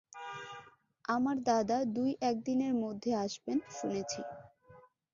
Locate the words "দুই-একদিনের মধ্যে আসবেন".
1.95-3.57